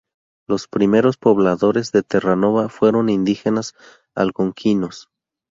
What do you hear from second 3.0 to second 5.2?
indígenas algonquinos.